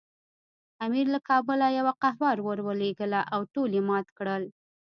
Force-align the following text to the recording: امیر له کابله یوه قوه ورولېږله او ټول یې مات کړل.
امیر 0.85 1.05
له 1.15 1.19
کابله 1.29 1.67
یوه 1.79 1.93
قوه 2.03 2.29
ورولېږله 2.47 3.21
او 3.33 3.39
ټول 3.53 3.69
یې 3.77 3.81
مات 3.89 4.07
کړل. 4.17 4.43